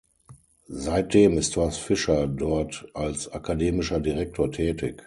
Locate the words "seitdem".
0.67-1.37